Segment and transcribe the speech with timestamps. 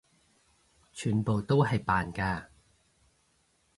[0.93, 2.47] 全部都係扮㗎！